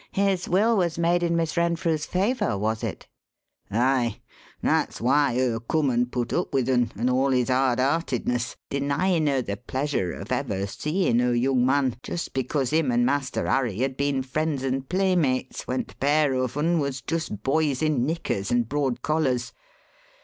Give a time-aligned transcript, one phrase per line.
[0.13, 3.05] "His will was made in Miss Renfrew's favour, was it?"
[3.69, 4.19] "Aye.
[4.63, 9.43] That's why her come and put up with un and all his hardheartedness denyin' her
[9.43, 13.95] the pleasure o' ever seein' her young man just because him and Master Harry had
[13.95, 18.67] been friends and playmates when t' pair of un was just boys in knickers and
[18.67, 19.53] broad collars.